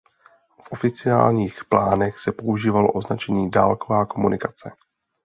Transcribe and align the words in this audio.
V 0.61 0.71
oficiálních 0.71 1.65
plánech 1.65 2.19
se 2.19 2.31
používalo 2.31 2.91
označení 2.91 3.51
"dálková 3.51 4.05
komunikace". 4.05 4.71